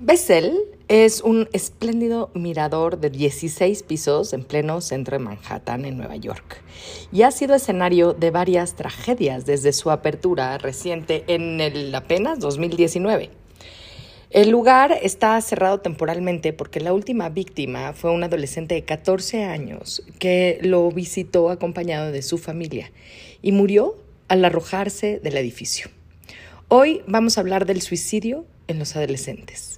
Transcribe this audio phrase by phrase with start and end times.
[0.00, 0.56] Bessel
[0.86, 6.62] es un espléndido mirador de 16 pisos en pleno centro de Manhattan, en Nueva York,
[7.10, 13.30] y ha sido escenario de varias tragedias desde su apertura reciente en el apenas 2019.
[14.30, 20.04] El lugar está cerrado temporalmente porque la última víctima fue un adolescente de 14 años
[20.20, 22.92] que lo visitó acompañado de su familia
[23.42, 23.96] y murió
[24.28, 25.88] al arrojarse del edificio.
[26.68, 29.77] Hoy vamos a hablar del suicidio en los adolescentes.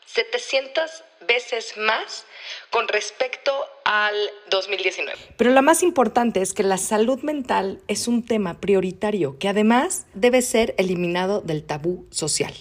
[0.06, 2.24] 700 veces más
[2.70, 3.52] con respecto
[3.84, 4.14] al
[4.50, 5.16] 2019.
[5.36, 10.06] Pero lo más importante es que la salud mental es un tema prioritario que además
[10.14, 12.52] debe ser eliminado del tabú social.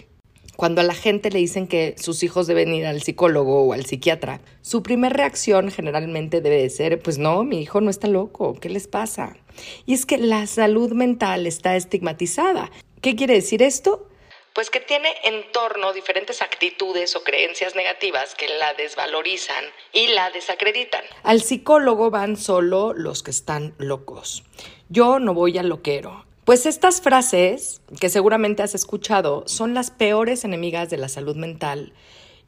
[0.58, 3.86] Cuando a la gente le dicen que sus hijos deben ir al psicólogo o al
[3.86, 8.56] psiquiatra, su primera reacción generalmente debe de ser, pues no, mi hijo no está loco,
[8.56, 9.38] ¿qué les pasa?
[9.86, 12.72] Y es que la salud mental está estigmatizada.
[13.02, 14.10] ¿Qué quiere decir esto?
[14.58, 19.64] Pues que tiene en torno diferentes actitudes o creencias negativas que la desvalorizan
[19.94, 21.04] y la desacreditan.
[21.22, 24.44] Al psicólogo van solo los que están locos.
[24.90, 26.26] Yo no voy al loquero.
[26.44, 31.94] Pues estas frases, que seguramente has escuchado, son las peores enemigas de la salud mental,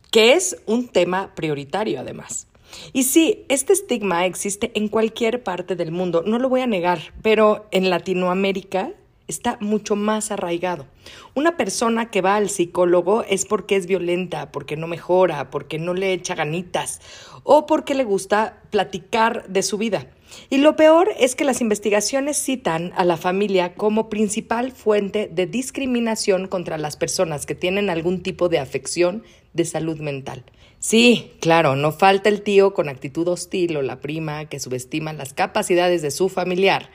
[0.10, 2.48] que es un tema prioritario además.
[2.92, 7.14] Y sí, este estigma existe en cualquier parte del mundo, no lo voy a negar,
[7.22, 8.94] pero en Latinoamérica
[9.30, 10.88] está mucho más arraigado.
[11.36, 15.94] Una persona que va al psicólogo es porque es violenta, porque no mejora, porque no
[15.94, 17.00] le echa ganitas
[17.44, 20.08] o porque le gusta platicar de su vida.
[20.50, 25.48] Y lo peor es que las investigaciones citan a la familia como principal fuente de
[25.48, 29.24] discriminación contra las personas que tienen algún tipo de afección
[29.54, 30.44] de salud mental.
[30.80, 35.34] Sí, claro, no falta el tío con actitud hostil o la prima que subestima las
[35.34, 36.90] capacidades de su familiar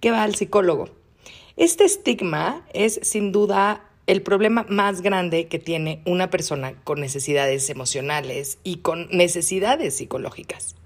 [0.00, 0.88] que va al psicólogo.
[1.56, 7.70] Este estigma es sin duda el problema más grande que tiene una persona con necesidades
[7.70, 10.76] emocionales y con necesidades psicológicas.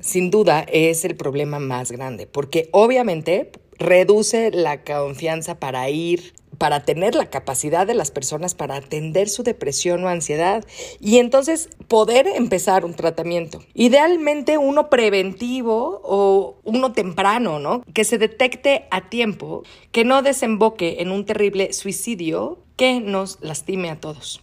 [0.00, 6.80] Sin duda es el problema más grande, porque obviamente reduce la confianza para ir para
[6.80, 10.64] tener la capacidad de las personas para atender su depresión o ansiedad
[11.00, 13.62] y entonces poder empezar un tratamiento.
[13.74, 17.84] Idealmente uno preventivo o uno temprano, ¿no?
[17.94, 19.62] Que se detecte a tiempo,
[19.92, 24.42] que no desemboque en un terrible suicidio que nos lastime a todos.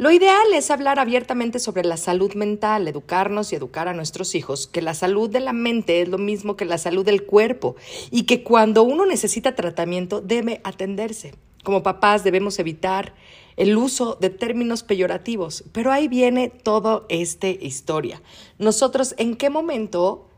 [0.00, 4.66] Lo ideal es hablar abiertamente sobre la salud mental, educarnos y educar a nuestros hijos
[4.66, 7.76] que la salud de la mente es lo mismo que la salud del cuerpo
[8.10, 11.34] y que cuando uno necesita tratamiento debe atenderse.
[11.64, 13.12] Como papás debemos evitar
[13.58, 18.22] el uso de términos peyorativos, pero ahí viene toda esta historia.
[18.56, 20.30] Nosotros en qué momento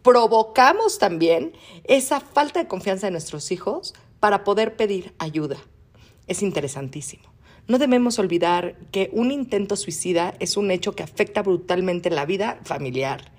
[0.00, 1.52] provocamos también
[1.84, 5.58] esa falta de confianza de nuestros hijos para poder pedir ayuda.
[6.26, 7.31] Es interesantísimo.
[7.68, 12.60] No debemos olvidar que un intento suicida es un hecho que afecta brutalmente la vida
[12.64, 13.32] familiar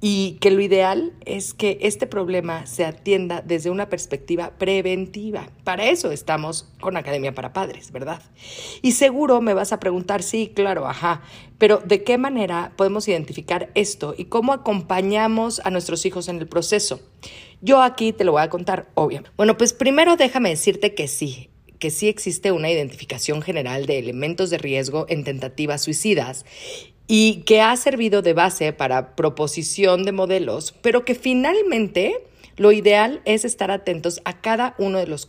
[0.00, 5.48] y que lo ideal es que este problema se atienda desde una perspectiva preventiva.
[5.64, 8.22] Para eso estamos con Academia para Padres, ¿verdad?
[8.82, 11.22] Y seguro me vas a preguntar, sí, claro, ajá,
[11.58, 16.46] pero ¿de qué manera podemos identificar esto y cómo acompañamos a nuestros hijos en el
[16.46, 17.00] proceso?
[17.62, 19.30] Yo aquí te lo voy a contar, obviamente.
[19.38, 24.50] Bueno, pues primero déjame decirte que sí, que sí existe una identificación general de elementos
[24.50, 26.44] de riesgo en tentativas suicidas
[27.06, 32.24] y que ha servido de base para proposición de modelos, pero que finalmente
[32.56, 35.28] lo ideal es estar atentos a cada uno de los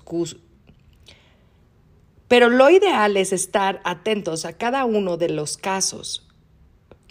[2.28, 6.27] pero lo ideal es estar atentos a cada uno de los casos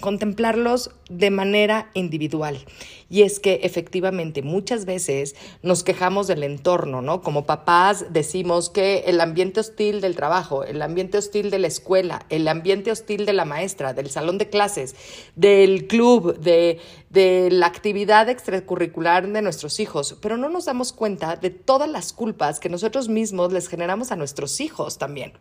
[0.01, 2.65] contemplarlos de manera individual.
[3.09, 7.23] Y es que efectivamente muchas veces nos quejamos del entorno, ¿no?
[7.23, 12.27] Como papás decimos que el ambiente hostil del trabajo, el ambiente hostil de la escuela,
[12.31, 14.97] el ambiente hostil de la maestra, del salón de clases,
[15.37, 21.37] del club, de, de la actividad extracurricular de nuestros hijos, pero no nos damos cuenta
[21.37, 25.33] de todas las culpas que nosotros mismos les generamos a nuestros hijos también.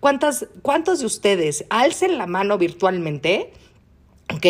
[0.00, 3.52] ¿Cuántas, ¿Cuántos de ustedes alcen la mano virtualmente?
[4.32, 4.46] ¿Ok?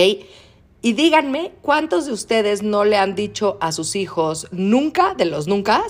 [0.83, 5.47] Y díganme, ¿cuántos de ustedes no le han dicho a sus hijos nunca de los
[5.47, 5.83] nunca?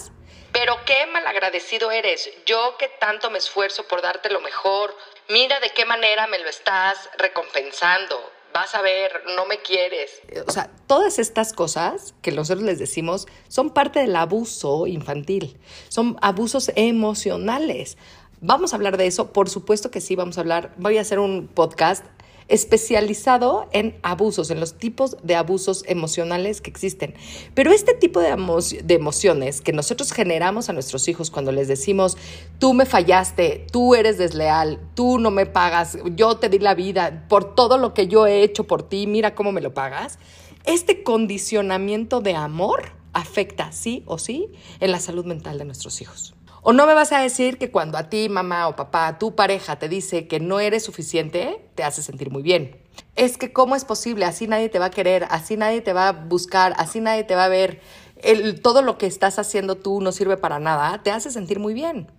[0.52, 2.31] Pero qué malagradecido eres.
[2.46, 4.94] Yo que tanto me esfuerzo por darte lo mejor.
[5.28, 8.20] Mira de qué manera me lo estás recompensando.
[8.52, 10.22] Vas a ver, no me quieres.
[10.46, 15.58] O sea, todas estas cosas que nosotros les decimos son parte del abuso infantil.
[15.88, 17.98] Son abusos emocionales.
[18.40, 20.72] Vamos a hablar de eso, por supuesto que sí, vamos a hablar.
[20.76, 22.04] Voy a hacer un podcast
[22.49, 27.14] especializado en abusos, en los tipos de abusos emocionales que existen.
[27.55, 28.29] Pero este tipo de,
[28.94, 32.17] emociones que nosotros generamos a nuestros hijos cuando les decimos,
[32.58, 37.26] tú me fallaste, tú eres desleal, tú no me pagas, yo te di la vida
[37.29, 40.19] por todo lo que yo he hecho por ti, mira cómo me lo pagas,
[40.64, 44.49] este condicionamiento de amor afecta sí o sí
[44.81, 46.35] en la salud mental de nuestros hijos.
[46.66, 49.78] O no me vas a decir que cuando a ti, mamá o papá, tu pareja
[49.78, 52.81] te dice que no eres suficiente, te hace sentir muy bien.
[53.16, 56.08] Es que cómo es posible, así nadie te va a querer, así nadie te va
[56.08, 57.82] a buscar, así nadie te va a ver.
[58.16, 61.75] El, todo lo que estás haciendo tú no sirve para nada, te hace sentir muy
[61.75, 62.11] bien.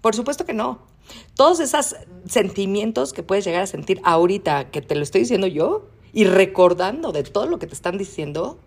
[0.00, 0.86] Por supuesto que no.
[1.34, 1.94] Todos esos
[2.26, 7.12] sentimientos que puedes llegar a sentir ahorita que te lo estoy diciendo yo y recordando
[7.12, 8.60] de todo lo que te están diciendo,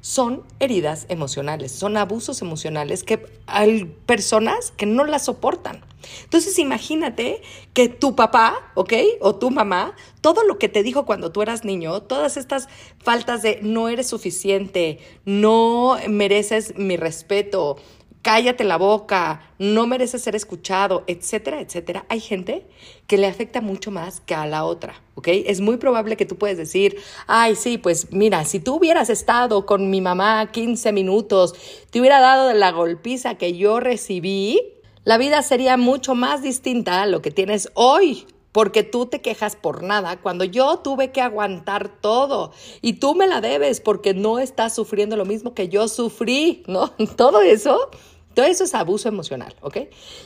[0.00, 5.84] son heridas emocionales, son abusos emocionales que hay personas que no las soportan.
[6.24, 7.42] Entonces imagínate
[7.72, 8.92] que tu papá, ¿ok?
[9.20, 12.68] O tu mamá, todo lo que te dijo cuando tú eras niño, todas estas
[12.98, 17.76] faltas de no eres suficiente, no mereces mi respeto,
[18.22, 22.66] cállate la boca, no mereces ser escuchado, etcétera, etcétera, hay gente
[23.06, 25.28] que le afecta mucho más que a la otra, ¿ok?
[25.28, 29.66] Es muy probable que tú puedes decir, ay, sí, pues mira, si tú hubieras estado
[29.66, 31.54] con mi mamá 15 minutos,
[31.90, 34.60] te hubiera dado la golpiza que yo recibí,
[35.04, 38.26] la vida sería mucho más distinta a lo que tienes hoy,
[38.58, 42.50] porque tú te quejas por nada cuando yo tuve que aguantar todo
[42.82, 46.88] y tú me la debes porque no estás sufriendo lo mismo que yo sufrí, ¿no?
[47.16, 47.88] Todo eso
[48.34, 49.76] todo eso es abuso emocional, ¿ok?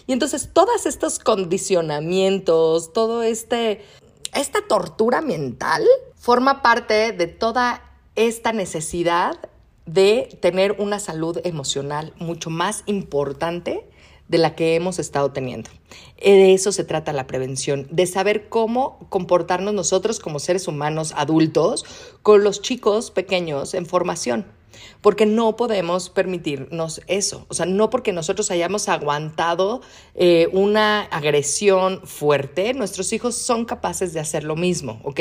[0.06, 3.84] Y entonces todos estos condicionamientos, todo este,
[4.32, 7.82] esta tortura mental forma parte de toda
[8.17, 9.37] esta necesidad
[9.84, 13.87] de tener una salud emocional mucho más importante
[14.32, 15.70] de la que hemos estado teniendo.
[16.17, 21.84] De eso se trata la prevención, de saber cómo comportarnos nosotros como seres humanos adultos
[22.23, 24.46] con los chicos pequeños en formación
[25.02, 27.44] porque no podemos permitirnos eso.
[27.49, 29.82] O sea, no porque nosotros hayamos aguantado
[30.15, 35.20] eh, una agresión fuerte, nuestros hijos son capaces de hacer lo mismo, ¿ok?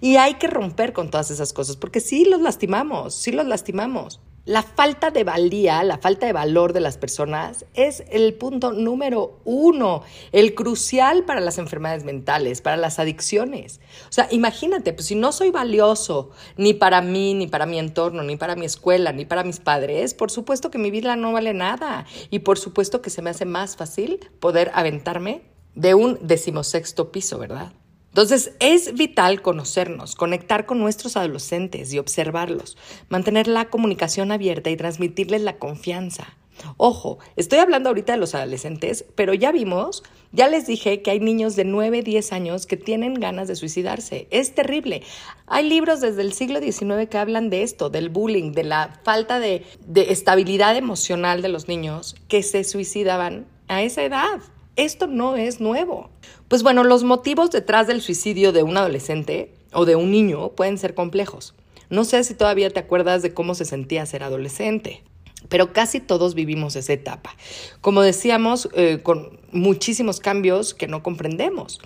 [0.00, 4.20] Y hay que romper con todas esas cosas, porque sí los lastimamos, sí los lastimamos.
[4.48, 9.40] La falta de valía, la falta de valor de las personas es el punto número
[9.44, 10.02] uno,
[10.32, 13.78] el crucial para las enfermedades mentales, para las adicciones.
[14.08, 18.22] O sea, imagínate, pues si no soy valioso ni para mí, ni para mi entorno,
[18.22, 21.52] ni para mi escuela, ni para mis padres, por supuesto que mi vida no vale
[21.52, 25.42] nada y por supuesto que se me hace más fácil poder aventarme
[25.74, 27.74] de un decimosexto piso, ¿verdad?
[28.08, 32.76] Entonces es vital conocernos, conectar con nuestros adolescentes y observarlos,
[33.08, 36.36] mantener la comunicación abierta y transmitirles la confianza.
[36.76, 41.20] Ojo, estoy hablando ahorita de los adolescentes, pero ya vimos, ya les dije que hay
[41.20, 44.26] niños de 9, 10 años que tienen ganas de suicidarse.
[44.30, 45.02] Es terrible.
[45.46, 49.38] Hay libros desde el siglo XIX que hablan de esto, del bullying, de la falta
[49.40, 54.40] de, de estabilidad emocional de los niños que se suicidaban a esa edad.
[54.78, 56.08] Esto no es nuevo.
[56.46, 60.78] Pues bueno, los motivos detrás del suicidio de un adolescente o de un niño pueden
[60.78, 61.56] ser complejos.
[61.90, 65.02] No sé si todavía te acuerdas de cómo se sentía ser adolescente,
[65.48, 67.34] pero casi todos vivimos esa etapa.
[67.80, 71.80] Como decíamos, eh, con muchísimos cambios que no comprendemos.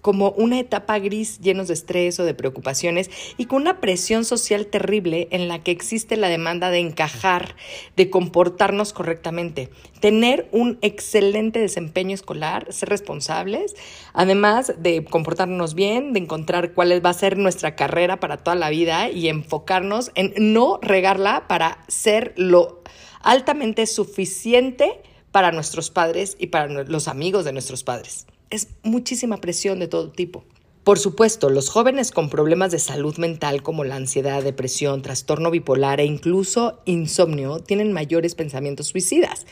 [0.00, 4.66] Como una etapa gris llenos de estrés o de preocupaciones y con una presión social
[4.66, 7.56] terrible en la que existe la demanda de encajar,
[7.96, 13.74] de comportarnos correctamente, tener un excelente desempeño escolar, ser responsables,
[14.12, 18.70] además de comportarnos bien, de encontrar cuál va a ser nuestra carrera para toda la
[18.70, 22.82] vida y enfocarnos en no regarla para ser lo
[23.20, 25.02] altamente suficiente
[25.32, 30.10] para nuestros padres y para los amigos de nuestros padres es muchísima presión de todo
[30.10, 30.44] tipo.
[30.84, 36.00] Por supuesto, los jóvenes con problemas de salud mental como la ansiedad, depresión, trastorno bipolar
[36.00, 39.46] e incluso insomnio tienen mayores pensamientos suicidas,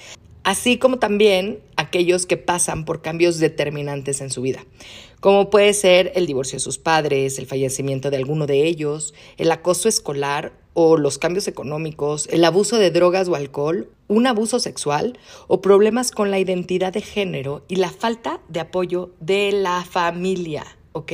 [0.44, 4.64] así como también aquellos que pasan por cambios determinantes en su vida,
[5.20, 9.50] como puede ser el divorcio de sus padres, el fallecimiento de alguno de ellos, el
[9.50, 15.18] acoso escolar o los cambios económicos, el abuso de drogas o alcohol, un abuso sexual
[15.48, 20.66] o problemas con la identidad de género y la falta de apoyo de la familia,
[20.92, 21.12] ¿ok?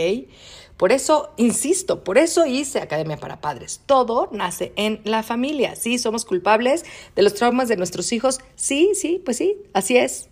[0.77, 3.83] Por eso, insisto, por eso hice Academia para Padres.
[3.87, 5.77] Todo nace en la familia.
[5.77, 8.41] Sí, somos culpables de los traumas de nuestros hijos.
[8.57, 10.32] Sí, sí, pues sí, así es.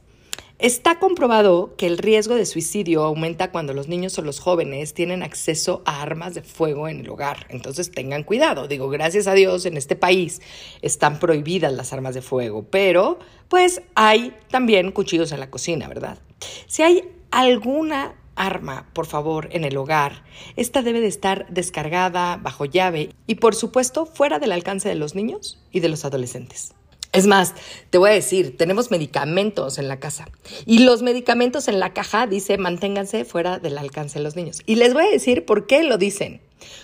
[0.61, 5.23] Está comprobado que el riesgo de suicidio aumenta cuando los niños o los jóvenes tienen
[5.23, 7.47] acceso a armas de fuego en el hogar.
[7.49, 8.69] Entonces tengan cuidado.
[8.69, 10.43] Digo, gracias a Dios en este país
[10.83, 16.19] están prohibidas las armas de fuego, pero pues hay también cuchillos en la cocina, ¿verdad?
[16.67, 20.25] Si hay alguna arma, por favor, en el hogar,
[20.57, 25.15] esta debe de estar descargada bajo llave y por supuesto fuera del alcance de los
[25.15, 26.75] niños y de los adolescentes.
[27.13, 27.55] Es más,
[27.91, 30.29] te voy a decir, tenemos medicamentos en la casa
[30.65, 34.61] y los medicamentos en la caja dice manténganse fuera del alcance de los niños.
[34.65, 36.41] Y les voy a decir por qué lo dicen.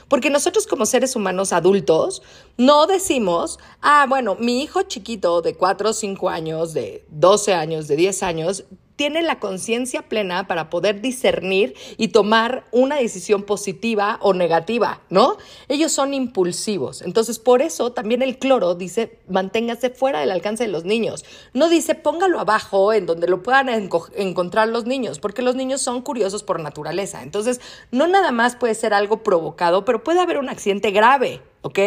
[0.09, 2.23] Porque nosotros como seres humanos adultos
[2.56, 7.87] no decimos, ah, bueno, mi hijo chiquito de 4 o 5 años, de 12 años,
[7.87, 8.64] de 10 años,
[8.97, 15.37] tiene la conciencia plena para poder discernir y tomar una decisión positiva o negativa, ¿no?
[15.69, 17.03] Ellos son impulsivos.
[17.03, 21.25] Entonces, por eso también el cloro dice, manténgase fuera del alcance de los niños.
[21.53, 26.03] No dice, póngalo abajo en donde lo puedan encontrar los niños, porque los niños son
[26.03, 27.23] curiosos por naturaleza.
[27.23, 27.61] Entonces,
[27.91, 31.43] no nada más puede ser algo provocado, pero puede haber un accidente grave.
[31.66, 31.78] ¿Ok?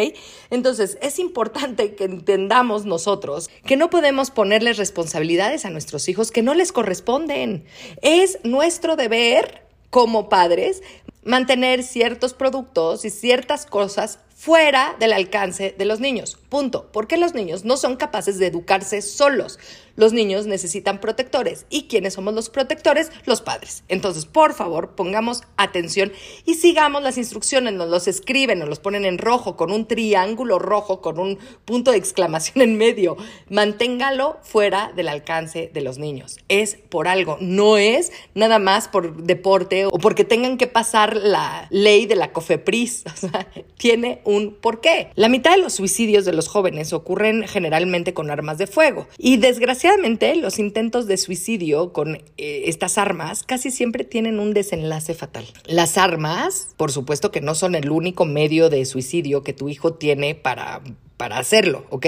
[0.50, 6.42] Entonces, es importante que entendamos nosotros que no podemos ponerles responsabilidades a nuestros hijos que
[6.42, 7.64] no les corresponden.
[8.02, 10.82] Es nuestro deber como padres
[11.24, 16.38] mantener ciertos productos y ciertas cosas fuera del alcance de los niños.
[16.48, 16.88] Punto.
[16.92, 19.58] Porque los niños no son capaces de educarse solos.
[19.96, 21.66] Los niños necesitan protectores.
[21.68, 23.12] ¿Y quiénes somos los protectores?
[23.26, 23.84] Los padres.
[23.88, 26.10] Entonces, por favor, pongamos atención
[26.46, 27.74] y sigamos las instrucciones.
[27.74, 31.90] Nos los escriben, nos los ponen en rojo, con un triángulo rojo, con un punto
[31.90, 33.18] de exclamación en medio.
[33.50, 36.38] Manténgalo fuera del alcance de los niños.
[36.48, 37.36] Es por algo.
[37.40, 42.32] No es nada más por deporte o porque tengan que pasar la ley de la
[42.32, 43.04] COFEPRIS.
[43.10, 44.22] O sea, tiene
[44.60, 45.08] porqué.
[45.14, 49.06] La mitad de los suicidios de los jóvenes ocurren generalmente con armas de fuego.
[49.18, 55.14] Y desgraciadamente los intentos de suicidio con eh, estas armas casi siempre tienen un desenlace
[55.14, 55.44] fatal.
[55.66, 59.94] Las armas, por supuesto que no son el único medio de suicidio que tu hijo
[59.94, 60.82] tiene para
[61.20, 62.06] para hacerlo, ¿ok?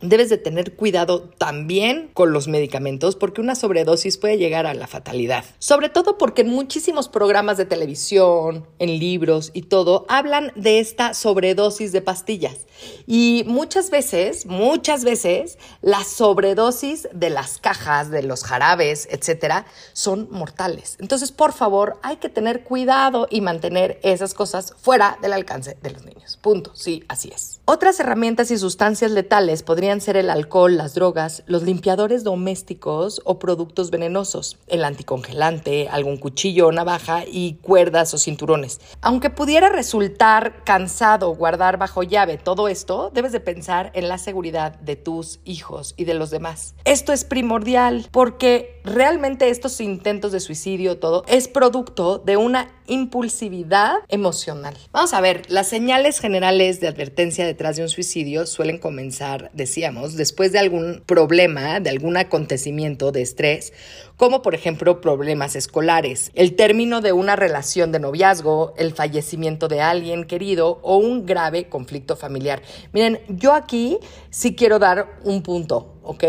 [0.00, 4.86] Debes de tener cuidado también con los medicamentos porque una sobredosis puede llegar a la
[4.86, 5.44] fatalidad.
[5.58, 11.12] Sobre todo porque en muchísimos programas de televisión, en libros y todo, hablan de esta
[11.12, 12.60] sobredosis de pastillas.
[13.06, 20.26] Y muchas veces, muchas veces, las sobredosis de las cajas, de los jarabes, etcétera, son
[20.30, 20.96] mortales.
[21.00, 25.90] Entonces, por favor, hay que tener cuidado y mantener esas cosas fuera del alcance de
[25.90, 26.38] los niños.
[26.40, 26.70] Punto.
[26.74, 27.53] Sí, así es.
[27.66, 33.38] Otras herramientas y sustancias letales podrían ser el alcohol, las drogas, los limpiadores domésticos o
[33.38, 38.82] productos venenosos, el anticongelante, algún cuchillo o navaja y cuerdas o cinturones.
[39.00, 44.78] Aunque pudiera resultar cansado guardar bajo llave todo esto, debes de pensar en la seguridad
[44.80, 46.74] de tus hijos y de los demás.
[46.84, 53.96] Esto es primordial porque realmente estos intentos de suicidio, todo, es producto de una impulsividad
[54.08, 54.76] emocional.
[54.92, 60.16] Vamos a ver, las señales generales de advertencia detrás de un suicidio suelen comenzar, decíamos,
[60.16, 63.72] después de algún problema, de algún acontecimiento de estrés,
[64.16, 69.80] como por ejemplo problemas escolares, el término de una relación de noviazgo, el fallecimiento de
[69.80, 72.62] alguien querido o un grave conflicto familiar.
[72.92, 73.98] Miren, yo aquí
[74.30, 76.24] sí quiero dar un punto, ¿ok?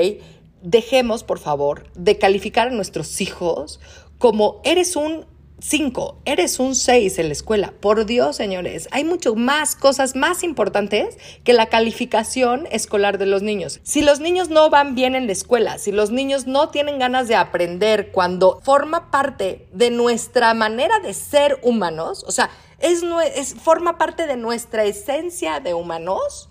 [0.66, 3.80] Dejemos, por favor, de calificar a nuestros hijos
[4.18, 5.28] como eres un
[5.60, 7.74] 5, eres un 6 en la escuela.
[7.80, 13.44] Por Dios, señores, hay mucho más cosas más importantes que la calificación escolar de los
[13.44, 13.80] niños.
[13.84, 17.28] Si los niños no van bien en la escuela, si los niños no tienen ganas
[17.28, 23.04] de aprender cuando forma parte de nuestra manera de ser humanos, o sea, es,
[23.36, 26.50] es forma parte de nuestra esencia de humanos,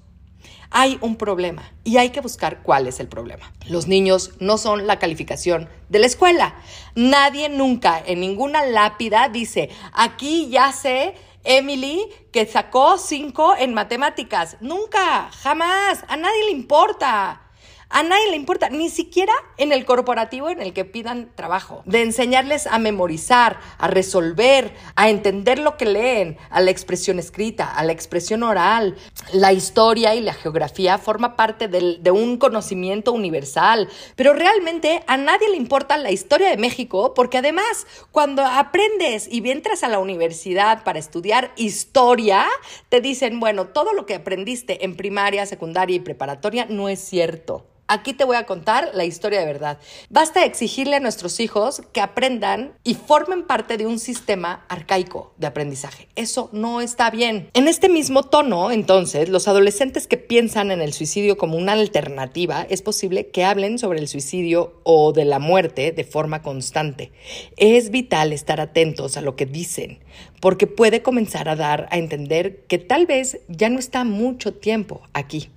[0.77, 3.53] hay un problema y hay que buscar cuál es el problema.
[3.69, 6.57] Los niños no son la calificación de la escuela.
[6.97, 11.15] Nadie nunca en ninguna lápida dice, aquí ya sé
[11.45, 14.57] Emily que sacó cinco en matemáticas.
[14.61, 17.44] Nunca, jamás, a nadie le importa.
[17.89, 21.83] A nadie le importa, ni siquiera en el corporativo en el que pidan trabajo.
[21.87, 27.71] De enseñarles a memorizar, a resolver, a entender lo que leen, a la expresión escrita,
[27.71, 28.97] a la expresión oral.
[29.33, 33.89] La historia y la geografía forma parte de un conocimiento universal.
[34.17, 39.49] Pero realmente a nadie le importa la historia de México porque además cuando aprendes y
[39.49, 42.47] entras a la universidad para estudiar historia,
[42.89, 47.67] te dicen, bueno, todo lo que aprendiste en primaria, secundaria y preparatoria no es cierto.
[47.87, 49.79] Aquí te voy a contar la historia de verdad.
[50.09, 55.47] Basta exigirle a nuestros hijos que aprendan y formen parte de un sistema arcaico de
[55.47, 56.09] aprendizaje.
[56.17, 57.51] Eso no está bien.
[57.53, 62.67] En este mismo tono, entonces, los adolescentes que piensan en el suicidio como una alternativa,
[62.71, 67.13] es posible que hablen sobre el suicidio o de la muerte de forma constante.
[67.59, 69.99] Es vital estar atentos a lo que dicen,
[70.41, 75.03] porque puede comenzar a dar a entender que tal vez ya no está mucho tiempo
[75.13, 75.51] aquí.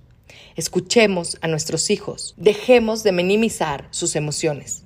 [0.55, 2.33] Escuchemos a nuestros hijos.
[2.37, 4.83] Dejemos de minimizar sus emociones.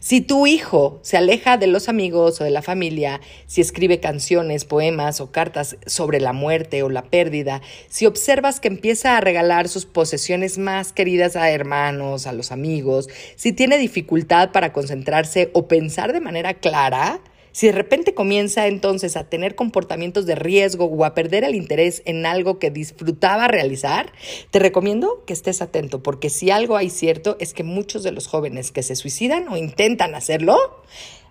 [0.00, 4.64] Si tu hijo se aleja de los amigos o de la familia, si escribe canciones,
[4.64, 9.68] poemas o cartas sobre la muerte o la pérdida, si observas que empieza a regalar
[9.68, 15.68] sus posesiones más queridas a hermanos, a los amigos, si tiene dificultad para concentrarse o
[15.68, 17.20] pensar de manera clara,
[17.60, 22.00] si de repente comienza entonces a tener comportamientos de riesgo o a perder el interés
[22.06, 24.14] en algo que disfrutaba realizar,
[24.50, 28.28] te recomiendo que estés atento porque si algo hay cierto es que muchos de los
[28.28, 30.56] jóvenes que se suicidan o intentan hacerlo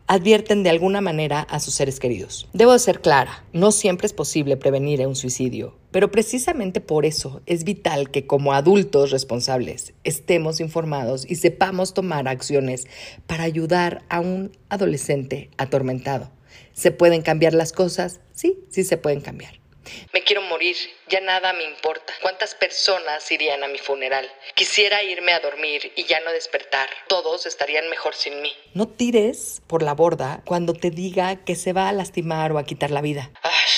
[0.10, 2.50] advierten de alguna manera a sus seres queridos.
[2.52, 7.64] Debo ser clara, no siempre es posible prevenir un suicidio, pero precisamente por eso es
[7.64, 12.88] vital que como adultos responsables estemos informados y sepamos tomar acciones
[13.28, 16.32] para ayudar a un adolescente atormentado.
[16.74, 18.20] ¿Se pueden cambiar las cosas?
[18.34, 19.60] Sí, sí se pueden cambiar.
[20.14, 20.76] Me quiero morir,
[21.08, 22.14] ya nada me importa.
[22.22, 24.30] ¿Cuántas personas irían a mi funeral?
[24.56, 26.90] Quisiera irme a dormir y ya no despertar.
[27.08, 28.52] Todos estarían mejor sin mí.
[28.74, 32.64] No tires por la borda cuando te diga que se va a lastimar o a
[32.64, 33.32] quitar la vida.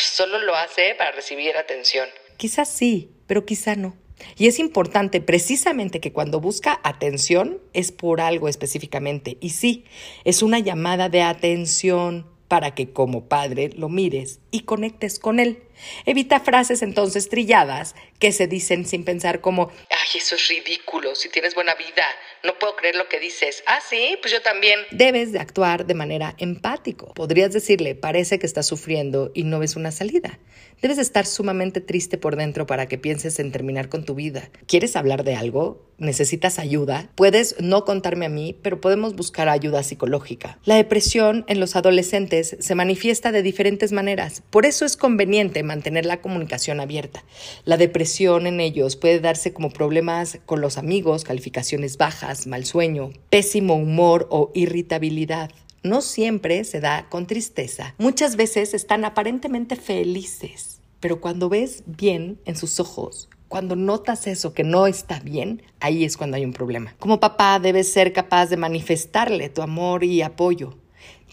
[0.03, 2.07] solo lo hace para recibir atención.
[2.37, 3.95] Quizás sí, pero quizá no.
[4.37, 9.37] Y es importante precisamente que cuando busca atención es por algo específicamente.
[9.41, 9.85] Y sí,
[10.23, 15.63] es una llamada de atención para que como padre lo mires y conectes con él.
[16.05, 21.29] Evita frases entonces trilladas que se dicen sin pensar como, ay, eso es ridículo, si
[21.29, 22.03] tienes buena vida,
[22.43, 23.63] no puedo creer lo que dices.
[23.67, 24.77] Ah, sí, pues yo también.
[24.91, 27.13] Debes de actuar de manera empático.
[27.13, 30.37] Podrías decirle, parece que estás sufriendo y no ves una salida.
[30.81, 34.49] Debes estar sumamente triste por dentro para que pienses en terminar con tu vida.
[34.65, 35.85] ¿Quieres hablar de algo?
[35.99, 37.11] ¿Necesitas ayuda?
[37.13, 40.57] Puedes no contarme a mí, pero podemos buscar ayuda psicológica.
[40.65, 44.41] La depresión en los adolescentes se manifiesta de diferentes maneras.
[44.49, 47.23] Por eso es conveniente mantener la comunicación abierta.
[47.63, 53.11] La depresión en ellos puede darse como problemas con los amigos, calificaciones bajas, mal sueño,
[53.29, 55.51] pésimo humor o irritabilidad
[55.83, 57.95] no siempre se da con tristeza.
[57.97, 60.70] Muchas veces están aparentemente felices,
[61.01, 66.05] pero cuando ves bien en sus ojos, cuando notas eso que no está bien, ahí
[66.05, 66.95] es cuando hay un problema.
[66.99, 70.77] Como papá debes ser capaz de manifestarle tu amor y apoyo.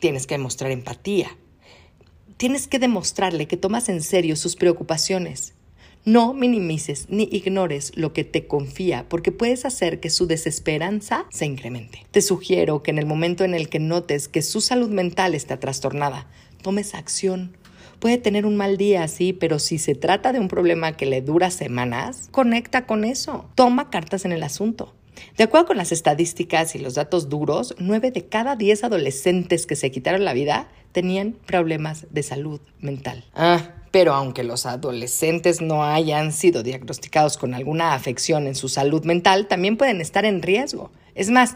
[0.00, 1.28] Tienes que demostrar empatía.
[2.36, 5.54] Tienes que demostrarle que tomas en serio sus preocupaciones.
[6.04, 11.44] No minimices ni ignores lo que te confía porque puedes hacer que su desesperanza se
[11.44, 12.06] incremente.
[12.10, 15.60] Te sugiero que en el momento en el que notes que su salud mental está
[15.60, 16.26] trastornada,
[16.62, 17.56] tomes acción.
[17.98, 21.20] Puede tener un mal día, sí, pero si se trata de un problema que le
[21.20, 23.46] dura semanas, conecta con eso.
[23.54, 24.94] Toma cartas en el asunto.
[25.36, 29.76] De acuerdo con las estadísticas y los datos duros, 9 de cada 10 adolescentes que
[29.76, 33.24] se quitaron la vida tenían problemas de salud mental.
[33.34, 39.04] Ah, pero aunque los adolescentes no hayan sido diagnosticados con alguna afección en su salud
[39.04, 40.90] mental, también pueden estar en riesgo.
[41.14, 41.54] Es más,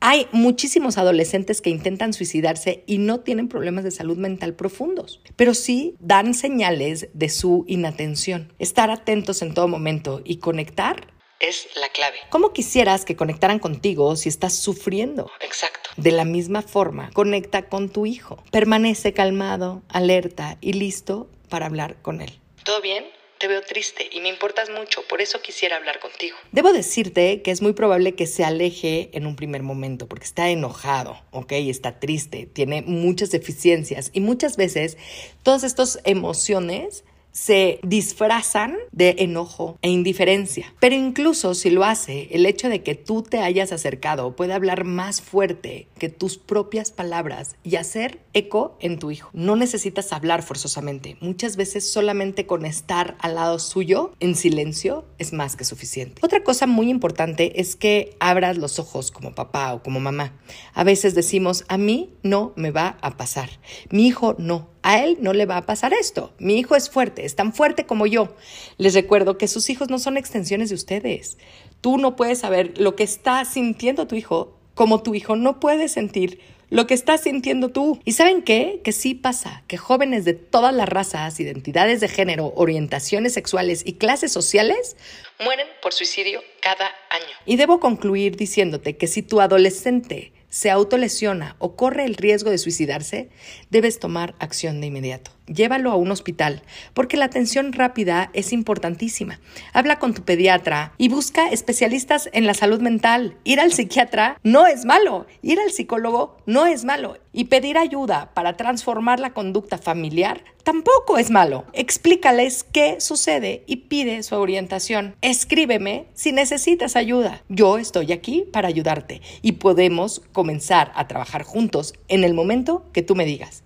[0.00, 5.54] hay muchísimos adolescentes que intentan suicidarse y no tienen problemas de salud mental profundos, pero
[5.54, 8.52] sí dan señales de su inatención.
[8.58, 12.16] Estar atentos en todo momento y conectar es la clave.
[12.30, 15.30] ¿Cómo quisieras que conectaran contigo si estás sufriendo?
[15.40, 15.90] Exacto.
[15.96, 18.42] De la misma forma, conecta con tu hijo.
[18.50, 22.40] Permanece calmado, alerta y listo para hablar con él.
[22.64, 23.04] ¿Todo bien?
[23.38, 26.36] Te veo triste y me importas mucho, por eso quisiera hablar contigo.
[26.50, 30.50] Debo decirte que es muy probable que se aleje en un primer momento, porque está
[30.50, 31.52] enojado, ¿ok?
[31.52, 34.96] Está triste, tiene muchas deficiencias y muchas veces
[35.44, 37.04] todas estas emociones
[37.38, 40.74] se disfrazan de enojo e indiferencia.
[40.80, 44.84] Pero incluso si lo hace, el hecho de que tú te hayas acercado puede hablar
[44.84, 49.30] más fuerte que tus propias palabras y hacer eco en tu hijo.
[49.32, 51.16] No necesitas hablar forzosamente.
[51.20, 56.20] Muchas veces solamente con estar al lado suyo en silencio es más que suficiente.
[56.24, 60.32] Otra cosa muy importante es que abras los ojos como papá o como mamá.
[60.74, 63.48] A veces decimos, a mí no me va a pasar.
[63.90, 66.32] Mi hijo no a él no le va a pasar esto.
[66.38, 68.36] Mi hijo es fuerte, es tan fuerte como yo.
[68.76, 71.38] Les recuerdo que sus hijos no son extensiones de ustedes.
[71.80, 75.88] Tú no puedes saber lo que está sintiendo tu hijo como tu hijo no puede
[75.88, 76.38] sentir
[76.70, 78.00] lo que estás sintiendo tú.
[78.04, 78.80] ¿Y saben qué?
[78.84, 83.94] Que sí pasa, que jóvenes de todas las razas, identidades de género, orientaciones sexuales y
[83.94, 84.96] clases sociales
[85.40, 87.34] mueren por suicidio cada año.
[87.44, 92.58] Y debo concluir diciéndote que si tu adolescente se autolesiona o corre el riesgo de
[92.58, 93.30] suicidarse,
[93.70, 95.37] debes tomar acción de inmediato.
[95.48, 96.62] Llévalo a un hospital,
[96.94, 99.40] porque la atención rápida es importantísima.
[99.72, 103.36] Habla con tu pediatra y busca especialistas en la salud mental.
[103.44, 108.30] Ir al psiquiatra no es malo, ir al psicólogo no es malo y pedir ayuda
[108.34, 111.64] para transformar la conducta familiar tampoco es malo.
[111.72, 115.16] Explícales qué sucede y pide su orientación.
[115.22, 117.42] Escríbeme si necesitas ayuda.
[117.48, 123.00] Yo estoy aquí para ayudarte y podemos comenzar a trabajar juntos en el momento que
[123.00, 123.62] tú me digas.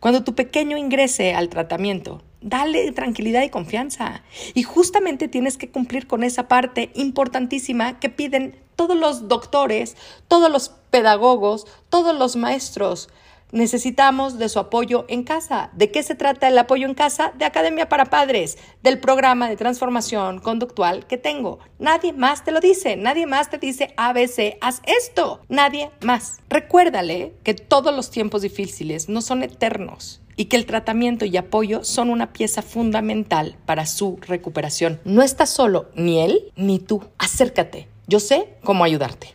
[0.00, 4.22] Cuando tu pequeño ingrese al tratamiento, dale tranquilidad y confianza.
[4.54, 9.96] Y justamente tienes que cumplir con esa parte importantísima que piden todos los doctores,
[10.28, 13.08] todos los pedagogos, todos los maestros.
[13.52, 15.70] Necesitamos de su apoyo en casa.
[15.72, 17.32] ¿De qué se trata el apoyo en casa?
[17.38, 21.58] De Academia para Padres, del programa de transformación conductual que tengo.
[21.78, 26.38] Nadie más te lo dice, nadie más te dice ABC, haz esto, nadie más.
[26.48, 31.82] Recuérdale que todos los tiempos difíciles no son eternos y que el tratamiento y apoyo
[31.84, 35.00] son una pieza fundamental para su recuperación.
[35.04, 37.02] No estás solo, ni él ni tú.
[37.18, 37.88] Acércate.
[38.06, 39.34] Yo sé cómo ayudarte.